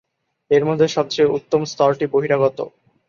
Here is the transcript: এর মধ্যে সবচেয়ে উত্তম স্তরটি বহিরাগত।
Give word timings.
এর 0.51 0.63
মধ্যে 0.65 0.87
সবচেয়ে 0.95 1.33
উত্তম 1.37 1.61
স্তরটি 1.65 2.05
বহিরাগত। 2.13 2.57